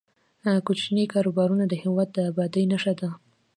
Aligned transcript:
کوچني 0.65 1.03
کاروبارونه 1.13 1.63
د 1.67 1.73
هیواد 1.83 2.09
د 2.13 2.17
ابادۍ 2.29 2.63
نښه 2.71 2.93
ده. 2.99 3.09